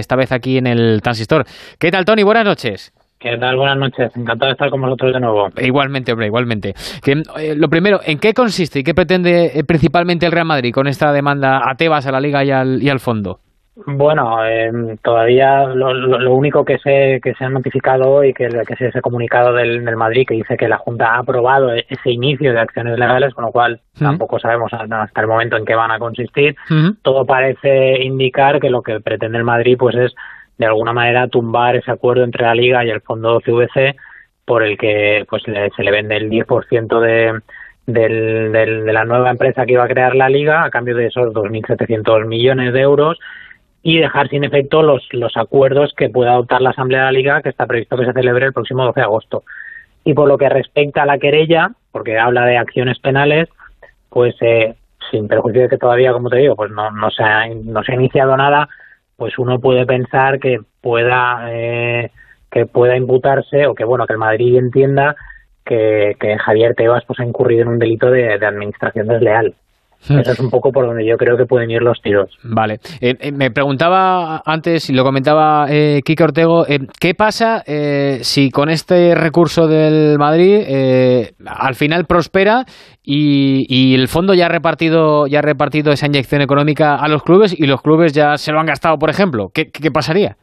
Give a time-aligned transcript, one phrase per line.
[0.00, 1.44] esta vez aquí en el Transistor.
[1.78, 2.22] ¿Qué tal, Tony?
[2.22, 2.92] Buenas noches.
[3.18, 3.56] ¿Qué tal?
[3.56, 4.12] Buenas noches.
[4.16, 5.48] Encantado de estar con vosotros de nuevo.
[5.60, 6.74] Igualmente, hombre, igualmente.
[7.04, 10.86] Eh, lo primero, ¿en qué consiste y qué pretende eh, principalmente el Real Madrid con
[10.86, 13.40] esta demanda a Tebas, a la Liga y al, y al fondo?
[13.86, 14.72] Bueno, eh,
[15.02, 19.52] todavía lo, único que se, que se ha notificado hoy, que, que se ha comunicado
[19.54, 23.44] del, Madrid, que dice que la Junta ha aprobado ese inicio de acciones legales, con
[23.44, 26.56] lo cual tampoco sabemos hasta el momento en qué van a consistir.
[27.02, 30.14] Todo parece indicar que lo que pretende el Madrid pues es
[30.56, 33.94] de alguna manera tumbar ese acuerdo entre la Liga y el fondo CVC
[34.44, 37.40] por el que pues se le vende el 10% de,
[37.86, 41.32] del, de la nueva empresa que iba a crear la Liga a cambio de esos
[41.32, 43.18] 2.700 millones de euros
[43.82, 47.42] y dejar sin efecto los, los acuerdos que pueda adoptar la Asamblea de la Liga
[47.42, 49.44] que está previsto que se celebre el próximo 12 de agosto.
[50.04, 53.48] Y por lo que respecta a la querella, porque habla de acciones penales,
[54.08, 54.74] pues eh,
[55.10, 57.92] sin perjuicio de que todavía, como te digo, pues no, no, se, ha, no se
[57.92, 58.68] ha iniciado nada,
[59.16, 62.10] pues uno puede pensar que pueda eh,
[62.50, 65.16] que pueda imputarse o que bueno que el Madrid entienda
[65.64, 69.54] que, que Javier Tebas pues ha incurrido en un delito de, administración desleal.
[70.06, 70.18] Hmm.
[70.20, 72.30] Eso es un poco por donde yo creo que pueden ir los tiros.
[72.42, 72.78] Vale.
[73.00, 76.64] Eh, eh, me preguntaba antes, y lo comentaba eh, Kike Ortego,
[77.00, 77.62] ¿qué pasa
[78.20, 80.64] si con este recurso del Madrid
[81.44, 82.64] al final prospera
[83.02, 87.58] y, el fondo ya ha repartido ya ha repartido esa inyección económica a los clubes
[87.58, 89.50] y los clubes ya se lo han gastado, por ejemplo.
[89.52, 90.36] ¿Qué, pasaría?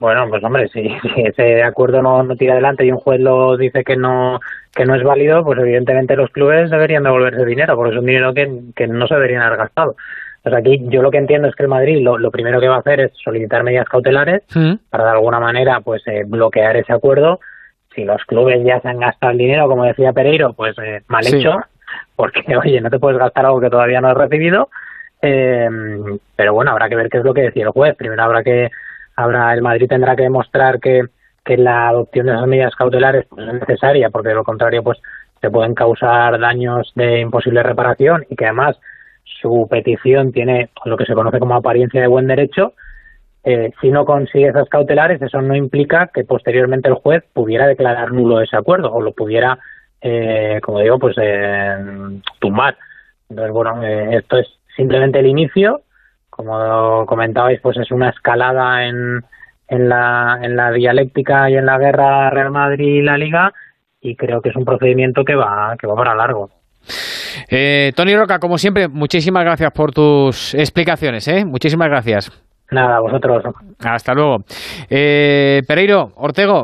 [0.00, 3.84] Bueno, pues hombre, si, ese acuerdo no, no, tira adelante y un juez lo dice
[3.84, 4.40] que no
[4.74, 8.34] que no es válido, pues evidentemente los clubes deberían devolverse dinero, porque es un dinero
[8.34, 9.94] que, que no se deberían haber gastado.
[10.42, 12.76] Pues aquí yo lo que entiendo es que el Madrid lo, lo primero que va
[12.76, 14.74] a hacer es solicitar medidas cautelares mm.
[14.90, 17.40] para de alguna manera pues eh, bloquear ese acuerdo.
[17.94, 21.26] Si los clubes ya se han gastado el dinero, como decía Pereiro, pues eh, mal
[21.26, 21.60] hecho,
[22.16, 24.68] porque, oye, no te puedes gastar algo que todavía no has recibido.
[25.22, 25.66] Eh,
[26.36, 27.96] pero bueno, habrá que ver qué es lo que decía el juez.
[27.96, 28.70] Primero habrá que,
[29.16, 31.02] habrá, el Madrid tendrá que demostrar que,
[31.44, 34.98] que la adopción de esas medidas cautelares pues, es necesaria, porque de lo contrario, pues
[35.40, 38.78] se pueden causar daños de imposible reparación y que además
[39.40, 42.72] su petición tiene lo que se conoce como apariencia de buen derecho.
[43.42, 48.12] Eh, si no consigue esas cautelares, eso no implica que posteriormente el juez pudiera declarar
[48.12, 49.58] nulo ese acuerdo o lo pudiera
[50.06, 51.76] eh, como digo, pues eh,
[52.38, 52.76] tumbar.
[53.30, 55.80] Entonces, bueno, eh, esto es simplemente el inicio.
[56.36, 59.24] Como comentabais, pues es una escalada en,
[59.68, 63.52] en, la, en la dialéctica y en la guerra Real Madrid y la Liga
[64.04, 66.50] y creo que es un procedimiento que va, que va para largo.
[67.48, 71.26] Eh, Tony Roca, como siempre, muchísimas gracias por tus explicaciones.
[71.26, 71.44] ¿eh?
[71.44, 72.30] Muchísimas gracias.
[72.70, 73.42] Nada, vosotros.
[73.80, 74.44] Hasta luego.
[74.90, 76.62] Eh, Pereiro, Ortego,